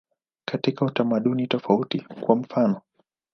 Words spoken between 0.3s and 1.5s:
Katika utamaduni